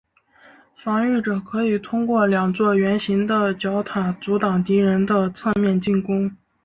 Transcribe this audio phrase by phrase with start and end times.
[0.75, 6.35] 防御者可以通过两座圆形的角塔阻挡敌人的侧面进攻。